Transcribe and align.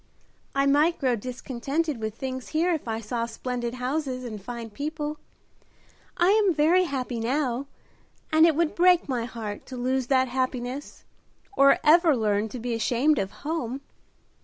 "I 0.55 0.65
might 0.65 0.97
grow 0.97 1.15
discontented 1.15 1.99
with 1.99 2.15
things 2.15 2.47
here 2.47 2.73
if 2.73 2.87
I 2.87 3.01
saw 3.01 3.27
splendid 3.27 3.75
houses 3.75 4.23
and 4.23 4.41
fine 4.41 4.71
people. 4.71 5.19
I 6.17 6.29
am 6.31 6.55
very 6.55 6.85
happy 6.85 7.19
now, 7.19 7.67
and 8.33 8.47
it 8.47 8.55
would 8.55 8.73
break 8.73 9.07
my 9.07 9.25
heart 9.25 9.67
to 9.67 9.77
lose 9.77 10.07
that 10.07 10.27
happiness, 10.27 11.03
or 11.55 11.77
ever 11.83 12.17
learn 12.17 12.49
to 12.49 12.57
be 12.59 12.73
ashamed 12.73 13.19
of 13.19 13.29
home." 13.29 13.81